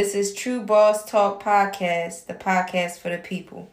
This 0.00 0.14
is 0.14 0.32
Tru 0.32 0.62
Boss 0.62 1.04
Talk 1.04 1.42
Podcast, 1.42 2.24
the 2.24 2.32
podcast 2.32 3.00
for 3.00 3.10
the 3.10 3.18
people. 3.18 3.68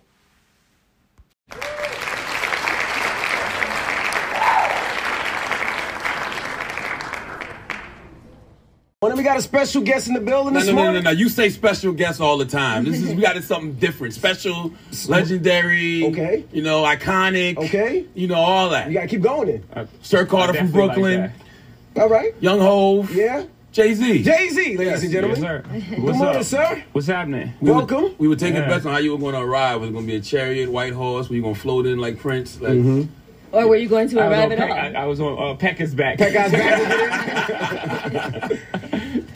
Well, 9.00 9.07
then 9.07 9.18
we 9.18 9.23
got 9.23 9.38
a 9.38 9.41
special 9.41 9.82
guest 9.82 10.09
in 10.09 10.16
the 10.16 10.20
building 10.20 10.54
No, 10.54 10.59
this 10.59 10.68
no, 10.68 10.73
no, 10.73 10.77
no, 10.79 10.84
morning. 10.84 11.04
no. 11.05 11.11
You 11.11 11.29
say 11.29 11.48
special 11.48 11.93
guests 11.93 12.20
all 12.20 12.38
the 12.38 12.46
time. 12.46 12.84
This 12.84 13.02
is 13.02 13.16
we 13.16 13.21
got 13.21 13.41
something 13.41 13.75
different. 13.75 14.14
Special, 14.14 14.73
legendary. 15.07 16.04
Okay. 16.07 16.44
You 16.52 16.62
know, 16.62 16.84
iconic. 16.84 17.55
Okay. 17.57 18.05
You 18.16 18.28
know 18.28 18.36
all 18.36 18.71
that. 18.71 18.89
You 18.89 18.96
gotta 18.96 19.07
keep 19.07 19.21
going 19.21 19.48
then. 19.48 19.64
Uh, 19.73 19.86
Sir 20.02 20.25
Carter 20.25 20.55
from 20.55 20.73
definitely 20.73 21.20
like 21.20 21.32
Brooklyn. 21.32 22.04
All 22.04 22.09
right. 22.09 22.34
Young 22.41 22.59
Hove. 22.59 23.16
Yeah. 23.16 23.46
Jay 23.78 23.94
Z. 23.94 24.23
Jay 24.23 24.50
Z, 24.50 24.75
ladies 24.75 24.80
Yes, 24.80 25.04
and 25.04 25.04
Yes, 25.04 25.12
gentlemen. 25.12 25.39
sir. 25.39 25.62
Good 25.62 26.00
What's 26.02 26.18
morning, 26.18 26.38
up? 26.38 26.44
sir. 26.46 26.84
What's 26.94 27.05
happening? 27.05 27.54
We 27.62 27.70
were- 27.70 27.77
Welcome. 27.77 28.16
we 28.18 28.27
were 28.27 28.35
taking 28.35 28.55
Yeah. 28.55 28.70
bets 28.70 28.88
on 28.88 28.91
how 28.94 28.98
you 28.98 29.12
were 29.12 29.20
going 29.20 29.35
to 29.35 29.41
arrive. 29.41 29.81
Was 29.81 29.91
it 29.91 29.94
going 29.94 30.08
to 30.08 30.12
be 30.12 30.18
a 30.18 30.20
chariot, 30.20 30.72
white 30.72 30.94
horse? 30.94 31.30
Were 31.30 31.35
you 31.35 31.44
going 31.44 31.54
to 31.54 31.59
float 31.59 31.85
in 31.85 31.99
like 31.99 32.18
Prince? 32.18 32.59
Like, 32.59 32.71
Mm-hmm. 32.71 33.04
Or 33.52 33.68
were 33.68 33.76
you 33.76 33.88
going 33.88 34.09
to 34.09 34.20
I 34.20 34.27
was 34.30 34.35
arrive 34.35 34.45
on, 34.45 34.52
at 34.54 34.58
Peck, 34.58 34.70
all? 34.71 34.77
I, 34.77 35.04
I 35.04 35.05
was 35.05 35.20
on 35.21 35.38
uh, 35.52 35.54
Pecker's 35.58 35.94
back. 35.94 36.18
That 36.18 36.34
guy's 36.34 36.52
back 36.52 38.09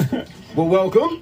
again. 0.09 0.27
well, 0.55 0.67
welcome. 0.67 1.21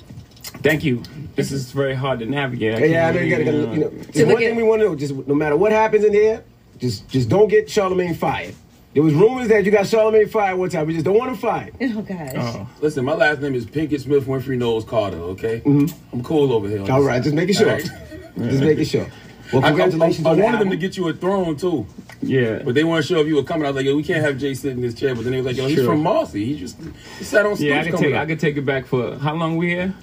Thank 0.64 0.86
you. 0.86 1.04
This 1.36 1.52
is 1.52 1.74
very 1.74 1.96
hard 1.96 2.20
to 2.20 2.26
navigate. 2.26 2.90
Yeah, 2.90 3.10
I 3.10 3.12
know 3.12 3.20
you 3.20 3.30
gotta, 3.32 3.44
gotta 3.44 3.58
you 3.58 3.82
know. 3.82 3.92
Just 4.14 4.28
one 4.28 4.38
thing 4.38 4.48
at- 4.52 4.56
we 4.56 4.64
want 4.64 4.82
to 4.82 4.86
know: 4.88 4.96
just 4.96 5.14
no 5.28 5.36
matter 5.36 5.58
what 5.58 5.74
happens 5.74 6.06
in 6.06 6.14
here, 6.14 6.42
just 6.80 7.06
just 7.10 7.28
don't 7.28 7.50
get 7.50 7.70
Charlemagne 7.70 8.14
fired. 8.16 8.56
There 8.94 9.04
was 9.04 9.14
rumors 9.14 9.48
that 9.50 9.64
you 9.66 9.72
got 9.72 9.86
Charlemagne 9.88 10.28
fired 10.28 10.58
one 10.58 10.70
time. 10.70 10.88
We 10.88 10.94
just 10.94 11.06
don't 11.06 11.18
want 11.18 11.30
him 11.32 11.38
fired. 11.38 11.74
Oh 11.80 12.02
gosh. 12.02 12.32
Oh, 12.36 12.68
Listen, 12.82 13.06
my 13.06 13.14
last 13.14 13.40
name 13.40 13.54
is 13.54 13.66
Pinkett 13.66 14.02
Smith 14.02 14.26
Winfrey 14.26 14.58
Knowles 14.58 14.84
Carter. 14.84 15.18
Okay, 15.18 15.62
I'm 15.66 16.24
cool 16.24 16.52
over 16.52 16.68
here. 16.68 16.80
on 16.82 16.86
Mm-hmm. 16.88 16.94
All 16.94 17.02
this 17.02 17.08
right, 17.08 17.16
side. 17.18 17.24
just 17.24 17.36
making 17.36 17.56
sure. 17.56 17.70
All 17.70 17.76
right? 17.76 18.50
Just 18.50 18.64
making 18.64 18.86
sure. 18.86 19.08
Well, 19.54 19.64
I, 19.64 19.68
I, 19.68 19.70
congratulations 19.72 20.26
I 20.26 20.32
on 20.32 20.38
the 20.38 20.44
wanted 20.44 20.58
them 20.60 20.68
to 20.70 20.74
album. 20.76 20.80
get 20.80 20.98
you 20.98 21.08
a 21.08 21.14
throne 21.14 21.56
too, 21.56 21.86
yeah. 22.22 22.62
but 22.64 22.76
they 22.76 22.84
weren't 22.84 23.06
sure 23.06 23.20
if 23.20 23.28
you 23.28 23.36
were 23.36 23.44
coming. 23.44 23.66
I 23.66 23.70
was 23.70 23.78
like, 23.78 23.86
yo, 23.86 23.96
we 23.96 24.04
can't 24.04 24.24
have 24.24 24.38
Jay 24.38 24.54
sit 24.54 24.72
in 24.74 24.82
this 24.82 24.94
chair. 24.96 25.14
But 25.16 25.24
then 25.24 25.32
they 25.34 25.38
was 25.38 25.46
like, 25.48 25.58
yo, 25.58 25.68
he's 25.68 25.78
Sure. 25.78 25.86
from 25.88 26.02
Marcy. 26.04 26.46
He 26.46 26.58
just 26.60 26.78
he 27.18 27.24
sat 27.24 27.46
on 27.46 27.56
Yeah, 27.58 27.80
I 27.80 27.82
stoops 27.84 27.96
could 27.98 28.04
take 28.06 28.16
up. 28.16 28.22
I 28.22 28.26
could 28.26 28.40
take 28.40 28.58
it 28.58 28.66
back 28.66 28.86
for 28.86 29.18
how 29.18 29.36
long 29.36 29.58
we 29.58 29.70
here? 29.70 29.94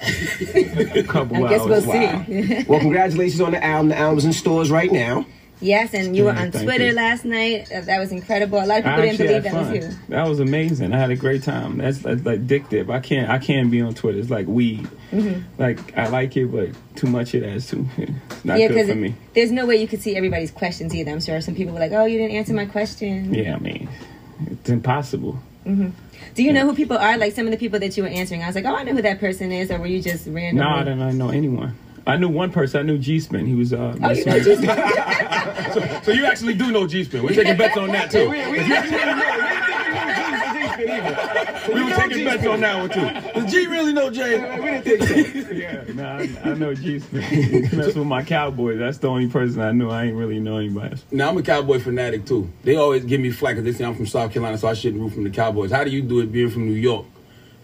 a 0.02 1.04
couple 1.04 1.44
I 1.44 1.48
guess 1.50 1.64
we'll 1.64 1.80
see. 1.80 2.64
Well, 2.68 2.80
congratulations 2.80 3.40
on 3.40 3.52
the 3.52 3.64
album. 3.64 3.88
The 3.90 3.98
album's 3.98 4.24
in 4.24 4.32
stores 4.32 4.68
right 4.70 4.90
now. 4.90 5.26
Yes, 5.62 5.94
and 5.94 6.14
you 6.16 6.24
were 6.24 6.30
on 6.32 6.50
thank 6.52 6.64
Twitter 6.64 6.88
you. 6.88 6.92
last 6.92 7.24
night. 7.24 7.70
Uh, 7.72 7.80
That 7.82 7.98
was 8.00 8.12
incredible. 8.12 8.58
A 8.58 8.66
lot 8.66 8.78
of 8.80 8.84
people 8.84 9.02
didn't 9.02 9.18
believe 9.18 9.42
that 9.44 9.52
fun. 9.52 9.72
was 9.72 9.84
you. 9.84 9.90
That 10.08 10.28
was 10.28 10.40
amazing. 10.40 10.92
I 10.92 10.98
had 10.98 11.10
a 11.10 11.16
great 11.16 11.42
time. 11.42 11.78
That's, 11.78 11.98
that's 11.98 12.24
like 12.24 12.40
addictive. 12.46 12.90
I 12.90 13.00
can't 13.00 13.30
I 13.30 13.38
can't 13.38 13.70
be 13.70 13.80
on 13.80 13.94
Twitter. 13.94 14.18
It's 14.18 14.30
like 14.30 14.46
weed. 14.46 14.88
Like 15.58 15.96
I 15.96 16.08
like 16.08 16.36
it, 16.36 16.46
but 16.46 16.70
too 16.96 17.06
much 17.06 17.34
it 17.34 17.42
has 17.42 17.68
too. 17.68 17.86
It's 17.98 18.44
not 18.44 18.58
yeah, 18.58 18.68
good 18.68 18.88
for 18.88 18.94
me. 18.96 19.14
there's 19.34 19.52
no 19.52 19.66
way 19.66 19.76
you 19.76 19.86
could 19.86 20.02
see 20.02 20.16
everybody's 20.16 20.50
questions 20.50 20.92
either. 20.94 21.12
I'm 21.12 21.20
sure 21.20 21.40
some 21.40 21.54
people 21.54 21.72
were 21.74 21.78
like, 21.80 21.92
"Oh, 21.92 22.04
you 22.06 22.18
didn't 22.18 22.36
answer 22.36 22.52
my 22.54 22.66
question." 22.66 23.32
Yeah, 23.32 23.54
I 23.54 23.58
mean, 23.60 23.88
it's 24.50 24.68
impossible. 24.68 25.38
Do 25.64 26.42
you 26.42 26.52
know 26.52 26.66
who 26.66 26.74
people 26.74 26.98
are? 26.98 27.16
Like 27.18 27.34
some 27.34 27.46
of 27.46 27.52
the 27.52 27.56
people 27.56 27.78
that 27.78 27.96
you 27.96 28.02
were 28.02 28.08
answering, 28.08 28.42
I 28.42 28.46
was 28.48 28.56
like, 28.56 28.64
"Oh, 28.64 28.74
I 28.74 28.82
know 28.82 28.92
who 28.94 29.02
that 29.02 29.20
person 29.20 29.52
is," 29.52 29.70
or 29.70 29.78
were 29.78 29.86
you 29.86 30.02
just 30.02 30.26
random? 30.26 30.64
No, 30.64 30.70
I 30.70 30.82
don't 30.82 31.18
know 31.18 31.28
anyone. 31.30 31.76
I 32.06 32.16
knew 32.16 32.28
one 32.28 32.50
person. 32.50 32.80
I 32.80 32.82
knew 32.82 32.98
G 32.98 33.20
Spin. 33.20 33.46
He 33.46 33.54
was 33.54 33.72
uh. 33.72 33.96
Oh, 34.02 34.10
you 34.10 34.24
know, 34.24 34.38
So 36.02 36.10
you 36.12 36.24
actually 36.26 36.54
do 36.54 36.70
know 36.72 36.86
G 36.86 37.04
Spin. 37.04 37.22
We're 37.22 37.34
taking 37.34 37.56
bets 37.56 37.76
on 37.76 37.88
that 37.88 38.10
too. 38.10 38.28
We 38.28 38.36
didn't 38.38 38.82
think 38.88 39.02
we, 40.78 41.74
we, 41.74 41.84
we 41.84 41.84
were 41.84 41.96
taking 41.96 42.24
bets 42.24 42.46
on 42.46 42.60
that 42.60 42.76
one 42.80 42.90
too. 42.90 43.40
Does 43.40 43.52
G 43.52 43.66
really 43.66 43.92
know 43.92 44.10
Jay? 44.10 44.38
We 44.58 44.80
didn't 44.80 45.06
think 45.06 45.46
so. 45.46 45.52
yeah, 45.52 45.84
no, 45.94 46.04
I, 46.04 46.50
I 46.50 46.54
know 46.54 46.74
G 46.74 46.98
Spin. 46.98 47.20
Messed 47.76 47.96
with 47.96 48.06
my 48.06 48.22
Cowboys. 48.24 48.78
That's 48.78 48.98
the 48.98 49.08
only 49.08 49.28
person 49.28 49.60
I 49.60 49.70
knew. 49.72 49.90
I 49.90 50.04
ain't 50.04 50.16
really 50.16 50.40
know 50.40 50.58
anybody. 50.58 50.92
else. 50.92 51.04
Now 51.12 51.28
I'm 51.28 51.38
a 51.38 51.42
Cowboy 51.42 51.78
fanatic 51.78 52.26
too. 52.26 52.50
They 52.64 52.76
always 52.76 53.04
give 53.04 53.20
me 53.20 53.30
flack 53.30 53.56
because 53.56 53.64
they 53.64 53.72
say 53.78 53.84
I'm 53.84 53.94
from 53.94 54.06
South 54.06 54.32
Carolina, 54.32 54.58
so 54.58 54.68
I 54.68 54.74
shouldn't 54.74 55.00
root 55.02 55.12
from 55.14 55.24
the 55.24 55.30
Cowboys. 55.30 55.70
How 55.70 55.84
do 55.84 55.90
you 55.90 56.02
do 56.02 56.20
it 56.20 56.32
being 56.32 56.50
from 56.50 56.66
New 56.66 56.74
York? 56.74 57.06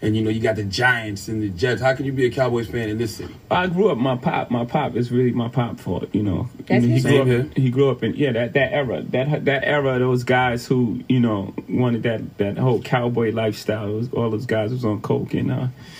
And 0.01 0.15
you 0.15 0.23
know 0.23 0.29
you 0.29 0.39
got 0.39 0.55
the 0.55 0.63
Giants 0.63 1.27
and 1.27 1.41
the 1.41 1.49
Jets. 1.49 1.81
How 1.81 1.93
can 1.93 2.05
you 2.05 2.13
be 2.13 2.25
a 2.25 2.31
Cowboys 2.31 2.67
fan 2.69 2.89
in 2.89 2.97
this 2.97 3.17
city? 3.17 3.35
I 3.51 3.67
grew 3.67 3.89
up. 3.89 3.97
My 3.97 4.15
pop. 4.15 4.49
My 4.49 4.65
pop 4.65 4.95
is 4.95 5.11
really 5.11 5.31
my 5.31 5.49
pop 5.49 5.79
fault. 5.79 6.07
You 6.13 6.23
know. 6.23 6.49
That's 6.67 6.85
he 6.85 7.01
grew 7.01 7.21
up. 7.21 7.27
Same 7.27 7.51
He 7.55 7.69
grew 7.69 7.89
up 7.89 8.03
in 8.03 8.15
yeah 8.15 8.31
that 8.31 8.53
that 8.53 8.71
era 8.73 9.01
that 9.01 9.45
that 9.45 9.63
era. 9.65 9.99
Those 9.99 10.23
guys 10.23 10.65
who 10.65 11.03
you 11.09 11.19
know 11.19 11.53
wanted 11.67 12.03
that 12.03 12.37
that 12.37 12.57
whole 12.57 12.81
cowboy 12.81 13.31
lifestyle. 13.31 13.91
Was, 13.93 14.09
all 14.13 14.29
those 14.29 14.45
guys 14.45 14.71
was 14.71 14.85
on 14.85 15.01
coke 15.01 15.33
and 15.33 15.51
uh, 15.51 15.67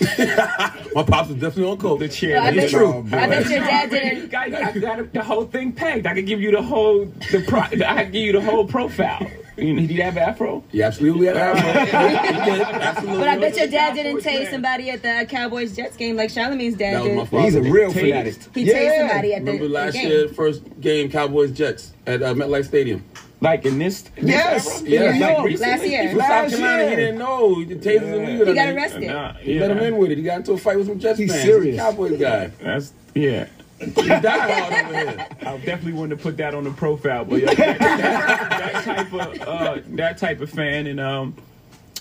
My 0.94 1.02
pops 1.02 1.28
was 1.28 1.36
definitely 1.38 1.70
on 1.70 1.78
coke. 1.78 2.00
the 2.00 2.08
chair. 2.08 2.40
I 2.40 2.52
bet, 2.52 2.70
true. 2.70 3.06
I 3.12 3.26
bet 3.26 3.50
your 3.50 3.60
dad 3.60 3.90
didn't. 3.90 4.34
I, 4.40 4.44
I 4.44 4.78
got 4.78 5.12
the 5.12 5.22
whole 5.22 5.44
thing 5.44 5.72
pegged. 5.72 6.06
I 6.06 6.14
could 6.14 6.26
give 6.26 6.40
you 6.40 6.50
the 6.50 6.62
whole 6.62 7.04
the 7.30 7.44
pro, 7.46 7.60
I 7.60 8.04
could 8.04 8.12
give 8.12 8.22
you 8.22 8.32
the 8.32 8.40
whole 8.40 8.66
profile. 8.66 9.26
You 9.60 9.74
know, 9.74 9.80
did 9.82 9.90
he 9.90 9.96
have 9.98 10.16
afro? 10.16 10.64
You 10.72 10.82
absolutely 10.84 11.26
had 11.26 11.36
that. 11.36 11.54
Absolutely. 12.82 13.18
But 13.18 13.28
I 13.28 13.38
bet 13.38 13.56
your 13.56 13.66
dad 13.68 13.94
didn't 13.94 14.22
tase 14.22 14.50
somebody 14.50 14.90
at 14.90 15.02
the 15.02 15.26
Cowboys 15.28 15.74
Jets 15.76 15.96
game 15.96 16.16
like 16.16 16.30
Charlemagne's 16.30 16.76
dad 16.76 16.94
That 17.04 17.16
was 17.16 17.32
my 17.32 17.38
did. 17.42 17.44
He's 17.44 17.54
a 17.56 17.62
real 17.62 17.90
Tased. 17.92 18.00
fanatic. 18.00 18.36
He 18.54 18.62
Yeah. 18.62 18.74
tased 18.74 18.98
somebody 18.98 19.34
at 19.34 19.44
the, 19.44 19.52
Remember 19.52 19.68
the 19.68 19.74
last 19.74 19.92
game. 19.94 20.08
year, 20.08 20.28
first 20.28 20.62
game 20.80 21.10
Cowboys 21.10 21.52
Jets 21.52 21.92
at 22.06 22.22
uh, 22.22 22.34
MetLife 22.34 22.64
Stadium. 22.66 23.04
Like 23.42 23.64
in 23.64 23.78
this? 23.78 24.04
in 24.18 24.26
this 24.26 24.34
Yes. 24.34 24.82
Yeah, 24.82 25.00
like 25.18 25.44
recently? 25.44 25.56
Last 25.72 25.86
year. 25.86 26.08
From 26.10 26.18
Last 26.18 26.50
South 26.50 26.60
Carolina, 26.60 26.82
year. 26.82 26.90
he 26.90 26.96
didn't 26.96 27.18
know. 27.18 27.64
The 27.64 27.74
tasers 27.76 28.12
illegal. 28.12 28.46
He 28.46 28.54
got 28.54 28.68
arrested. 28.68 29.02
Nah, 29.06 29.32
He 29.34 29.58
let 29.58 29.70
him 29.70 29.78
in 29.78 29.96
with 29.96 30.10
it. 30.10 30.18
He 30.18 30.24
got 30.24 30.36
into 30.38 30.52
a 30.52 30.58
fight 30.58 30.76
with 30.76 30.86
some 30.88 30.98
Jets 30.98 31.18
He's 31.18 31.30
fans. 31.32 31.42
serious. 31.44 31.64
He's 31.64 31.74
a 31.74 31.78
Cowboys 31.78 32.20
guy. 32.20 32.50
That's 32.62 32.92
yeah. 33.14 33.46
He 33.80 34.08
died 34.08 34.24
hard 34.24 34.84
over 34.84 34.94
here. 34.94 35.26
I 35.40 35.56
definitely 35.56 35.94
wanted 35.94 36.18
to 36.18 36.22
put 36.22 36.36
that 36.36 36.54
on 36.54 36.64
the 36.64 36.70
profile, 36.70 37.24
but 37.24 37.40
yeah, 37.40 37.54
that, 37.54 37.78
that, 37.78 38.50
that 38.50 38.84
type 38.84 39.12
of 39.12 39.48
uh, 39.48 39.78
that 39.96 40.18
type 40.18 40.40
of 40.40 40.50
fan, 40.50 40.86
and 40.86 41.00
um, 41.00 41.34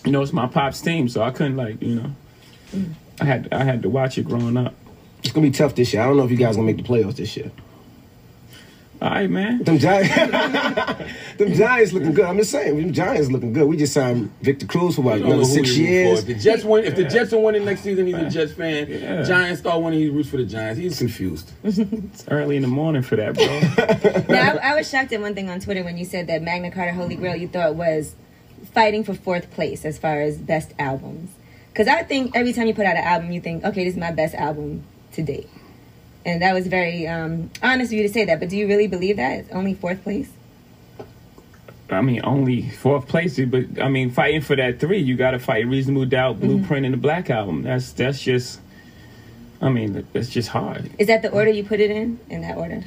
you 0.03 0.11
know, 0.11 0.21
it's 0.21 0.33
my 0.33 0.47
pop's 0.47 0.81
team, 0.81 1.07
so 1.07 1.21
I 1.21 1.31
couldn't 1.31 1.55
like 1.55 1.81
you 1.81 1.95
know, 1.95 2.11
I 3.21 3.25
had 3.25 3.47
I 3.53 3.63
had 3.63 3.81
to 3.83 3.89
watch 3.89 4.17
it 4.17 4.25
growing 4.25 4.57
up. 4.57 4.73
It's 5.23 5.31
gonna 5.31 5.47
be 5.47 5.51
tough 5.51 5.75
this 5.75 5.93
year. 5.93 6.01
I 6.01 6.05
don't 6.05 6.17
know 6.17 6.25
if 6.25 6.31
you 6.31 6.37
guys 6.37 6.55
gonna 6.55 6.65
make 6.65 6.77
the 6.77 6.83
playoffs 6.83 7.15
this 7.15 7.37
year. 7.37 7.51
All 9.01 9.09
right, 9.09 9.29
man. 9.29 9.63
Them 9.63 9.77
Giants, 9.77 10.13
them 11.37 11.53
Giants 11.53 11.93
looking 11.93 12.13
good. 12.13 12.25
I'm 12.25 12.37
just 12.37 12.51
saying, 12.51 12.75
them 12.75 12.91
Giants 12.91 13.31
looking 13.31 13.53
good. 13.53 13.65
We 13.65 13.77
just 13.77 13.93
signed 13.93 14.29
Victor 14.41 14.65
Cruz 14.65 14.95
for 14.95 15.03
what 15.03 15.15
You 15.15 15.19
don't 15.21 15.29
know 15.29 15.35
another 15.35 15.49
six 15.49 15.77
years. 15.77 16.19
If 16.19 16.25
the 16.25 16.33
Jets 16.35 16.63
win, 16.65 16.83
if 16.83 16.97
the 16.97 17.05
Jets 17.05 17.31
are 17.31 17.39
winning 17.39 17.63
next 17.63 17.81
season, 17.81 18.07
he's 18.07 18.15
a 18.15 18.29
Jets 18.29 18.51
fan. 18.51 18.87
Yeah. 18.89 19.23
Giants 19.23 19.61
start 19.61 19.81
winning, 19.81 19.99
he 19.99 20.09
roots 20.09 20.29
for 20.29 20.35
the 20.35 20.43
Giants. 20.43 20.79
He's 20.79 20.97
confused. 20.97 21.51
It's 21.63 22.25
early 22.27 22.57
in 22.57 22.61
the 22.61 22.67
morning 22.67 23.01
for 23.01 23.15
that, 23.15 23.35
bro. 23.35 24.33
Now, 24.35 24.57
I, 24.57 24.71
I 24.71 24.75
was 24.75 24.89
shocked 24.89 25.13
at 25.13 25.21
one 25.21 25.33
thing 25.33 25.49
on 25.49 25.59
Twitter 25.59 25.83
when 25.83 25.97
you 25.97 26.05
said 26.05 26.27
that 26.27 26.41
Magna 26.41 26.71
Carta 26.71 26.91
Holy 26.91 27.15
Grail 27.15 27.35
you 27.35 27.47
thought 27.47 27.75
was 27.75 28.15
fighting 28.73 29.03
for 29.03 29.13
fourth 29.13 29.49
place 29.51 29.85
as 29.85 29.97
far 29.97 30.19
as 30.19 30.37
best 30.37 30.73
albums. 30.77 31.31
Because 31.71 31.87
I 31.87 32.03
think 32.03 32.35
every 32.35 32.51
time 32.51 32.67
you 32.67 32.73
put 32.73 32.85
out 32.85 32.97
an 32.97 33.03
album, 33.03 33.31
you 33.31 33.39
think, 33.39 33.63
okay, 33.63 33.85
this 33.85 33.93
is 33.93 33.99
my 33.99 34.11
best 34.11 34.35
album 34.35 34.83
to 35.13 35.23
date. 35.23 35.49
And 36.29 36.41
that 36.41 36.53
was 36.53 36.67
very 36.67 37.07
um, 37.07 37.49
honest 37.63 37.91
of 37.91 37.97
you 37.97 38.03
to 38.03 38.13
say 38.13 38.25
that. 38.25 38.39
But 38.39 38.49
do 38.49 38.57
you 38.57 38.67
really 38.67 38.87
believe 38.87 39.17
that? 39.17 39.39
It's 39.39 39.51
only 39.51 39.73
fourth 39.73 40.03
place? 40.03 40.29
I 41.89 42.01
mean, 42.01 42.21
only 42.23 42.69
fourth 42.69 43.07
place, 43.07 43.39
but 43.39 43.81
I 43.81 43.89
mean, 43.89 44.11
fighting 44.11 44.41
for 44.41 44.55
that 44.55 44.79
three, 44.79 44.99
you 44.99 45.17
got 45.17 45.31
to 45.31 45.39
fight 45.39 45.65
Reasonable 45.65 46.05
Doubt, 46.05 46.39
Blueprint, 46.39 46.85
and 46.85 46.93
the 46.93 46.99
Black 46.99 47.31
Album. 47.31 47.63
That's 47.63 47.93
that's 47.93 48.21
just, 48.21 48.59
I 49.59 49.69
mean, 49.69 50.05
that's 50.13 50.29
just 50.29 50.49
hard. 50.49 50.91
Is 50.99 51.07
that 51.07 51.23
the 51.23 51.31
order 51.31 51.49
you 51.49 51.63
put 51.63 51.79
it 51.79 51.89
in? 51.89 52.19
In 52.29 52.41
that 52.41 52.57
order? 52.57 52.83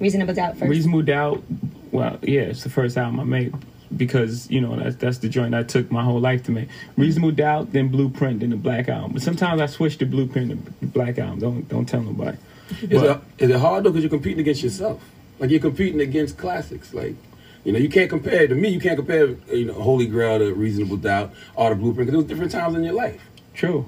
Reasonable 0.00 0.34
Doubt 0.34 0.56
first? 0.56 0.68
Reasonable 0.68 1.02
Doubt. 1.02 1.44
Well, 1.92 2.18
yeah, 2.22 2.42
it's 2.42 2.64
the 2.64 2.70
first 2.70 2.96
album 2.96 3.20
I 3.20 3.24
made 3.24 3.54
because 3.96 4.50
you 4.50 4.60
know 4.60 4.76
that's 4.76 4.96
that's 4.96 5.18
the 5.18 5.28
joint 5.28 5.54
I 5.54 5.62
took 5.62 5.90
my 5.92 6.02
whole 6.02 6.20
life 6.20 6.42
to 6.44 6.50
make. 6.50 6.68
Reasonable 6.96 7.32
Doubt, 7.32 7.72
then 7.72 7.88
Blueprint, 7.88 8.40
then 8.40 8.50
the 8.50 8.56
Black 8.56 8.88
Album. 8.88 9.12
But 9.12 9.22
sometimes 9.22 9.60
I 9.60 9.66
switch 9.66 9.98
the 9.98 10.06
Blueprint 10.06 10.50
and 10.50 10.74
the 10.80 10.86
Black 10.86 11.18
Album. 11.18 11.38
Don't 11.38 11.68
don't 11.68 11.86
tell 11.86 12.02
nobody. 12.02 12.36
Is 12.82 13.02
it, 13.02 13.20
is 13.38 13.50
it 13.50 13.56
hard 13.56 13.84
though? 13.84 13.90
Because 13.90 14.02
you're 14.02 14.10
competing 14.10 14.40
against 14.40 14.62
yourself. 14.62 15.02
Like 15.38 15.50
you're 15.50 15.60
competing 15.60 16.00
against 16.00 16.36
classics. 16.36 16.92
Like 16.94 17.16
you 17.64 17.72
know, 17.72 17.78
you 17.78 17.88
can't 17.88 18.08
compare. 18.08 18.46
To 18.46 18.54
me, 18.54 18.68
you 18.68 18.80
can't 18.80 18.96
compare. 18.96 19.28
You 19.52 19.66
know, 19.66 19.74
Holy 19.74 20.06
Grail 20.06 20.38
to 20.38 20.54
Reasonable 20.54 20.96
Doubt 20.96 21.32
or 21.56 21.70
the 21.70 21.76
Blueprint 21.76 22.06
because 22.06 22.14
it 22.14 22.16
was 22.16 22.26
different 22.26 22.52
times 22.52 22.74
in 22.74 22.84
your 22.84 22.94
life. 22.94 23.20
True. 23.54 23.86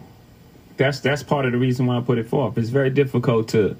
That's 0.76 1.00
that's 1.00 1.22
part 1.22 1.46
of 1.46 1.52
the 1.52 1.58
reason 1.58 1.86
why 1.86 1.98
I 1.98 2.00
put 2.00 2.18
it 2.18 2.26
forth. 2.26 2.58
It's 2.58 2.70
very 2.70 2.90
difficult 2.90 3.48
to 3.48 3.76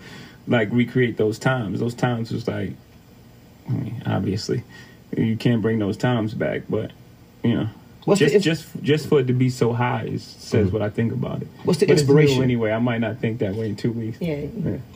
like 0.47 0.69
recreate 0.73 1.17
those 1.17 1.39
times. 1.39 1.81
Those 1.81 1.95
times 1.95 2.33
was 2.33 2.49
like, 2.49 2.73
I 3.69 3.73
mean, 3.73 4.03
obviously, 4.07 4.63
you 5.17 5.37
can't 5.37 5.63
bring 5.63 5.79
those 5.79 5.97
times 5.97 6.35
back. 6.35 6.63
But 6.69 6.93
you 7.43 7.55
know, 7.55 7.69
What's 8.05 8.19
just 8.19 8.35
ins- 8.35 8.45
just 8.45 8.67
just 8.83 9.09
for 9.09 9.21
it 9.21 9.27
to 9.29 9.33
be 9.33 9.49
so 9.49 9.73
high 9.73 10.05
is, 10.05 10.23
says 10.25 10.73
what 10.73 10.83
I 10.83 10.91
think 10.91 11.13
about 11.13 11.43
it. 11.43 11.49
What's 11.65 11.79
the 11.81 11.87
But 11.87 11.93
it's 11.99 12.03
new 12.03 12.19
inspiration? 12.19 12.43
anyway? 12.43 12.73
I 12.73 12.79
might 12.79 12.99
not 13.01 13.19
think 13.19 13.39
that 13.41 13.55
way 13.55 13.69
in 13.69 13.77
two 13.77 13.93
weeks. 13.93 14.19
Yeah. 14.21 14.47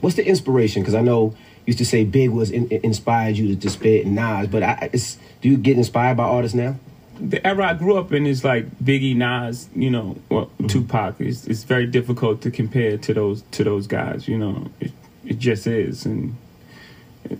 What's 0.00 0.16
the 0.16 0.26
inspiration? 0.26 0.82
Because 0.82 0.94
I 0.94 1.02
know 1.02 1.34
you 1.64 1.72
used 1.72 1.78
to 1.78 1.86
say 1.86 2.04
Big 2.04 2.30
was 2.30 2.50
in, 2.50 2.68
in- 2.68 2.80
inspired 2.84 3.36
you 3.36 3.54
to, 3.54 3.60
to 3.60 3.70
spit 3.70 4.06
and 4.06 4.14
Nas, 4.16 4.48
but 4.48 4.62
I, 4.62 4.90
it's, 4.92 5.18
do 5.40 5.48
you 5.48 5.56
get 5.56 5.76
inspired 5.76 6.16
by 6.16 6.24
artists 6.24 6.54
now? 6.54 6.76
the 7.18 7.44
era 7.46 7.68
I 7.70 7.72
grew 7.74 7.96
up 7.96 8.12
in 8.12 8.26
is 8.26 8.44
like 8.44 8.68
Biggie, 8.78 9.16
Nas, 9.16 9.70
you 9.74 9.90
know, 9.90 10.18
well, 10.28 10.50
Tupac. 10.68 11.18
It's, 11.20 11.46
it's 11.46 11.62
very 11.64 11.86
difficult 11.86 12.42
to 12.42 12.50
compare 12.50 12.98
to 12.98 13.14
those 13.14 13.42
to 13.52 13.64
those 13.64 13.86
guys. 13.86 14.28
You 14.28 14.36
know, 14.36 14.66
it, 14.80 14.92
it 15.24 15.38
just 15.38 15.66
is, 15.66 16.04
and 16.04 16.36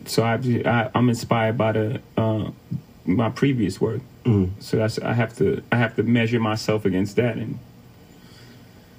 so 0.07 0.23
I, 0.23 0.35
I 0.65 0.91
I'm 0.95 1.09
inspired 1.11 1.59
by 1.59 1.73
the 1.73 2.01
uh, 2.17 2.51
my 3.07 3.31
previous 3.31 3.81
work. 3.81 4.01
Mm. 4.25 4.51
So 4.61 4.77
that's 4.77 4.99
I 4.99 5.13
have 5.13 5.37
to 5.39 5.63
I 5.73 5.77
have 5.77 5.97
to 5.97 6.03
measure 6.03 6.41
myself 6.41 6.85
against 6.85 7.17
that, 7.17 7.37
and 7.37 7.59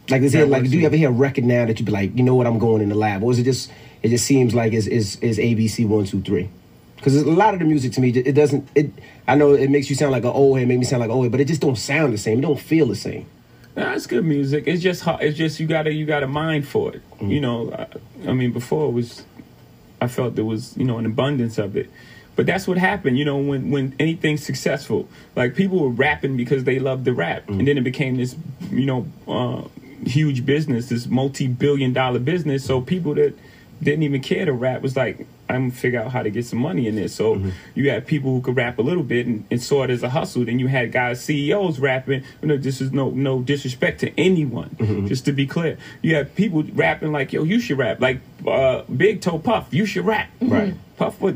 Like, 0.10 0.22
is 0.22 0.34
it 0.34 0.48
like? 0.48 0.64
Do 0.64 0.78
you 0.78 0.86
ever 0.86 0.96
hear 0.96 1.10
a 1.10 1.12
record 1.12 1.44
now 1.44 1.66
that 1.66 1.80
you 1.80 1.86
be 1.86 1.92
like, 1.92 2.16
you 2.16 2.24
know 2.24 2.36
what, 2.36 2.48
I'm 2.48 2.60
going 2.60 2.82
in 2.82 2.90
the 2.90 2.96
lab, 2.96 3.24
or 3.24 3.32
is 3.32 3.40
it 3.40 3.44
just? 3.44 3.72
It 4.04 4.10
just 4.10 4.26
seems 4.26 4.54
like 4.54 4.74
it's 4.74 4.88
is 4.88 5.18
is 5.18 5.38
ABC 5.38 5.88
one 5.88 6.06
two 6.06 6.22
three. 6.22 6.50
Because 6.96 7.16
a 7.16 7.30
lot 7.30 7.54
of 7.54 7.60
the 7.60 7.66
music 7.66 7.92
to 7.94 8.02
me, 8.02 8.10
it 8.10 8.34
doesn't. 8.34 8.68
It 8.74 8.92
I 9.28 9.36
know 9.36 9.54
it 9.54 9.70
makes 9.70 9.90
you 9.90 9.96
sound 9.96 10.12
like 10.12 10.24
an 10.24 10.30
old 10.30 10.58
head, 10.58 10.68
make 10.68 10.80
me 10.80 10.86
sound 10.86 11.02
like 11.02 11.10
an 11.10 11.16
old 11.16 11.26
head, 11.26 11.32
but 11.32 11.42
it 11.42 11.46
just 11.46 11.62
don't 11.62 11.76
sound 11.78 12.14
the 12.14 12.18
same. 12.18 12.40
It 12.40 12.42
don't 12.42 12.60
feel 12.60 12.88
the 12.88 12.96
same. 12.96 13.28
Nah, 13.76 13.94
it's 13.94 14.08
good 14.08 14.26
music. 14.26 14.64
It's 14.66 14.82
just 14.82 15.04
hard. 15.04 15.22
It's 15.22 15.38
just 15.38 15.60
you 15.60 15.68
gotta 15.68 15.94
you 15.94 16.06
got 16.06 16.22
to 16.22 16.28
mind 16.28 16.68
for 16.68 16.96
it. 16.96 17.02
Mm. 17.20 17.30
You 17.30 17.42
know, 17.42 17.72
I, 17.72 18.30
I 18.30 18.34
mean, 18.34 18.52
before 18.52 18.88
it 18.88 18.92
was, 18.92 19.24
I 20.02 20.08
felt 20.08 20.36
there 20.36 20.46
was 20.46 20.76
you 20.78 20.86
know 20.86 20.98
an 20.98 21.06
abundance 21.06 21.60
of 21.60 21.78
it, 21.78 21.90
but 22.38 22.46
that's 22.46 22.68
what 22.68 22.78
happened. 22.78 23.18
You 23.18 23.26
know, 23.26 23.38
when 23.38 23.70
when 23.72 23.94
anything's 24.00 24.44
successful, 24.46 25.10
like 25.36 25.56
people 25.56 25.80
were 25.80 25.90
rapping 25.90 26.38
because 26.38 26.64
they 26.64 26.80
loved 26.80 27.04
the 27.04 27.12
rap, 27.14 27.50
and 27.50 27.68
then 27.68 27.78
it 27.78 27.84
became 27.84 28.16
this 28.16 28.36
you 28.72 28.86
know 28.86 29.08
uh, 29.28 29.68
huge 30.06 30.46
business, 30.46 30.88
this 30.88 31.08
multi 31.08 31.48
billion 31.48 31.92
dollar 31.92 32.20
business. 32.20 32.64
So 32.64 32.80
people 32.80 33.16
that 33.16 33.34
didn't 33.84 34.04
even 34.04 34.22
care 34.22 34.46
to 34.46 34.54
rap 34.54 34.82
was 34.82 34.96
like. 34.96 35.28
I'm 35.50 35.70
gonna 35.70 35.80
figure 35.80 36.02
out 36.02 36.12
how 36.12 36.24
to 36.24 36.30
get 36.30 36.46
some 36.46 36.60
money 36.60 36.88
in 36.88 36.96
this. 36.98 37.16
So 37.16 37.36
you 37.74 37.90
had 37.90 38.06
people 38.06 38.32
who 38.34 38.42
could 38.42 38.58
rap 38.58 38.80
a 38.80 38.82
little 38.82 39.02
bit 39.02 39.28
and, 39.28 39.46
and 39.50 39.64
saw 39.64 39.84
it 39.84 39.90
as 39.90 40.04
a 40.04 40.10
hustle. 40.10 40.44
Then 40.44 40.60
you 40.60 40.68
had 40.68 40.92
guys, 40.92 41.24
CEOs 41.24 41.80
rapping. 41.80 42.26
You 42.42 42.50
know, 42.50 42.58
this 42.58 42.82
is 42.82 42.92
no 42.92 43.12
no 43.12 43.42
disrespect 43.42 44.02
to 44.02 44.12
anyone. 44.20 44.76
Just 45.08 45.24
to 45.24 45.32
be 45.32 45.48
clear, 45.48 45.78
you 46.02 46.16
had 46.16 46.36
people 46.36 46.64
rapping 46.74 47.14
like, 47.14 47.32
"Yo, 47.32 47.44
you 47.44 47.62
should 47.62 47.78
rap." 47.78 48.02
Like 48.02 48.20
uh, 48.46 48.82
Big 48.94 49.22
Toe 49.22 49.40
Puff, 49.40 49.74
you 49.74 49.86
should 49.86 50.06
rap. 50.06 50.28
Right. 50.42 50.74
Puff 50.98 51.22
was, 51.22 51.36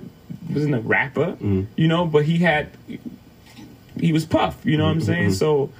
wasn't 0.53 0.75
a 0.75 0.79
rapper, 0.79 1.33
mm. 1.33 1.67
you 1.75 1.87
know, 1.87 2.05
but 2.05 2.25
he 2.25 2.39
had 2.39 2.69
he 3.99 4.13
was 4.13 4.25
Puff. 4.25 4.57
You 4.63 4.77
know 4.77 4.85
what 4.85 4.91
I'm 4.91 4.97
mm-hmm, 4.97 5.05
saying? 5.05 5.29
Mm-hmm. 5.29 5.33
So. 5.33 5.71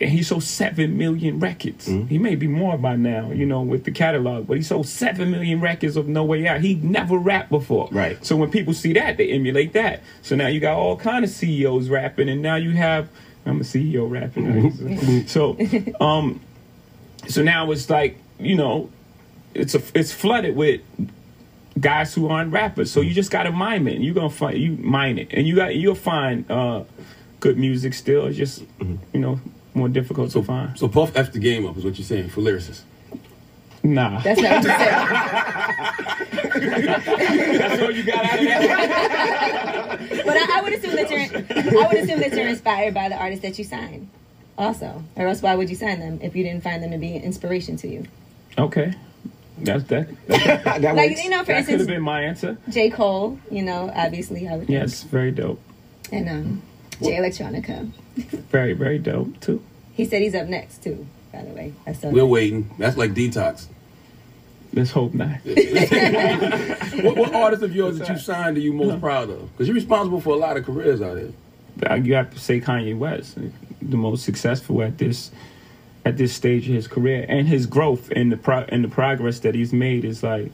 And 0.00 0.10
he 0.10 0.24
sold 0.24 0.42
seven 0.42 0.98
million 0.98 1.38
records. 1.38 1.86
Mm. 1.86 2.08
He 2.08 2.18
may 2.18 2.34
be 2.34 2.48
more 2.48 2.76
by 2.76 2.96
now, 2.96 3.30
you 3.30 3.46
know, 3.46 3.62
with 3.62 3.84
the 3.84 3.92
catalog, 3.92 4.48
but 4.48 4.56
he 4.56 4.64
sold 4.64 4.88
seven 4.88 5.30
million 5.30 5.60
records 5.60 5.96
of 5.96 6.08
No 6.08 6.24
Way 6.24 6.48
Out. 6.48 6.60
He 6.60 6.74
never 6.74 7.16
rapped 7.16 7.50
before. 7.50 7.88
Right. 7.92 8.18
So 8.26 8.34
when 8.34 8.50
people 8.50 8.74
see 8.74 8.92
that, 8.94 9.16
they 9.16 9.30
emulate 9.30 9.72
that. 9.74 10.02
So 10.22 10.34
now 10.34 10.48
you 10.48 10.58
got 10.58 10.76
all 10.76 10.96
kind 10.96 11.24
of 11.24 11.30
CEOs 11.30 11.88
rapping, 11.88 12.28
and 12.28 12.42
now 12.42 12.56
you 12.56 12.72
have 12.72 13.10
I'm 13.46 13.60
a 13.60 13.64
CEO 13.64 14.10
rapping. 14.10 14.64
right? 14.64 14.72
Mm-hmm. 14.72 15.26
so, 15.98 16.04
um, 16.04 16.40
so 17.28 17.44
now 17.44 17.70
it's 17.70 17.88
like 17.88 18.18
you 18.38 18.56
know, 18.56 18.90
it's 19.54 19.74
a 19.74 19.82
it's 19.94 20.12
flooded 20.12 20.56
with 20.56 20.80
guys 21.80 22.14
who 22.14 22.28
aren't 22.28 22.52
rappers. 22.52 22.90
So 22.90 23.00
you 23.00 23.14
just 23.14 23.30
got 23.30 23.44
to 23.44 23.52
mime 23.52 23.88
it. 23.88 24.00
You're 24.00 24.14
gonna 24.14 24.30
find 24.30 24.58
you 24.58 24.72
mine 24.72 25.18
it, 25.18 25.28
and 25.32 25.46
you 25.46 25.56
got 25.56 25.74
you'll 25.76 25.94
find 25.94 26.48
uh, 26.50 26.84
good 27.40 27.58
music 27.58 27.94
still. 27.94 28.26
It's 28.26 28.36
just 28.36 28.62
you 29.12 29.20
know 29.20 29.40
more 29.74 29.88
difficult 29.88 30.30
to 30.32 30.42
find. 30.42 30.78
So 30.78 30.88
Puff 30.88 31.16
F 31.16 31.32
the 31.32 31.38
game 31.38 31.66
up 31.66 31.76
is 31.76 31.84
what 31.84 31.98
you're 31.98 32.04
saying 32.06 32.28
for 32.28 32.40
lyricists. 32.40 32.82
Nah, 33.82 34.20
That's 34.20 34.38
not 34.42 34.52
what 34.52 34.62
you 34.62 34.68
said. 34.70 34.78
that's 37.58 37.82
all 37.82 37.90
you 37.90 38.02
got 38.02 38.24
out 38.26 38.38
of 38.38 38.44
that. 38.44 39.98
But 40.26 40.36
I, 40.36 40.58
I 40.58 40.62
would 40.62 40.72
assume 40.74 40.96
that 40.96 41.10
you're 41.10 41.82
I 41.82 41.86
would 41.86 41.96
assume 41.96 42.20
that 42.20 42.32
you're 42.34 42.46
inspired 42.48 42.92
by 42.92 43.08
the 43.08 43.16
artists 43.16 43.42
that 43.42 43.58
you 43.58 43.64
sign. 43.64 44.10
Also. 44.58 45.02
Or 45.16 45.28
else 45.28 45.40
why 45.40 45.54
would 45.54 45.70
you 45.70 45.76
sign 45.76 45.98
them 46.00 46.20
if 46.22 46.36
you 46.36 46.44
didn't 46.44 46.62
find 46.62 46.82
them 46.82 46.90
to 46.90 46.98
be 46.98 47.16
an 47.16 47.22
inspiration 47.22 47.76
to 47.78 47.88
you? 47.88 48.04
Okay, 48.58 48.92
that's 49.64 49.84
that. 49.84 50.08
That, 50.28 50.64
that 50.82 50.94
Like 50.96 51.10
works. 51.10 51.24
you 51.24 51.30
know, 51.30 51.40
for 51.40 51.52
that 51.52 51.66
could 51.66 51.78
have 51.78 51.88
been 51.88 52.02
my 52.02 52.22
answer. 52.22 52.56
J. 52.68 52.90
Cole, 52.90 53.38
you 53.50 53.62
know, 53.62 53.90
obviously 53.94 54.46
I 54.48 54.52
would 54.56 54.66
think. 54.66 54.70
Yes, 54.70 55.02
very 55.04 55.30
dope. 55.30 55.60
And 56.12 56.28
um 56.28 56.62
Jay 57.02 57.16
Electronica. 57.16 57.90
Very 58.50 58.72
very 58.74 58.98
dope 58.98 59.38
too. 59.40 59.62
He 59.94 60.04
said 60.04 60.22
he's 60.22 60.34
up 60.34 60.46
next 60.46 60.82
too, 60.82 61.06
by 61.32 61.42
the 61.42 61.50
way. 61.50 61.72
I 61.86 61.92
saw 61.92 62.08
We're 62.10 62.20
that. 62.20 62.26
waiting. 62.26 62.70
That's 62.78 62.96
like 62.96 63.12
detox. 63.14 63.66
Let's 64.72 64.90
hope 64.92 65.14
not. 65.14 65.38
What, 67.02 67.16
what 67.16 67.34
artist 67.34 67.62
of 67.62 67.74
yours 67.74 67.98
that 67.98 68.08
you 68.08 68.18
signed 68.18 68.56
are 68.56 68.60
you 68.60 68.72
most 68.72 69.00
proud 69.00 69.30
of? 69.30 69.50
Because 69.52 69.66
you're 69.68 69.74
responsible 69.74 70.20
for 70.20 70.34
a 70.34 70.36
lot 70.36 70.56
of 70.56 70.64
careers 70.66 71.00
out 71.00 71.16
here. 71.16 71.32
Uh, 71.88 71.94
you 71.94 72.14
have 72.14 72.30
to 72.32 72.38
say 72.38 72.60
Kanye 72.60 72.96
West, 72.96 73.38
the 73.80 73.96
most 73.96 74.24
successful 74.24 74.82
at 74.82 74.98
this 74.98 75.30
at 76.04 76.16
this 76.16 76.32
stage 76.32 76.68
of 76.68 76.74
his 76.74 76.86
career, 76.86 77.26
and 77.28 77.48
his 77.48 77.66
growth 77.66 78.10
and 78.14 78.32
the 78.32 78.36
pro- 78.36 78.66
and 78.68 78.82
the 78.84 78.88
progress 78.88 79.40
that 79.40 79.54
he's 79.54 79.72
made 79.72 80.04
is 80.04 80.22
like 80.22 80.50